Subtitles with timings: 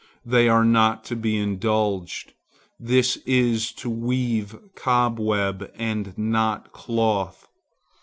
[0.25, 2.33] They are not to be indulged.
[2.79, 7.47] This is to weave cobweb, and not cloth.